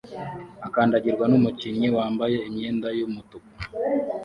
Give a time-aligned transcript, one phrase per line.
[0.67, 3.49] akandagirwa numukinnyi wambaye imyenda yumutuku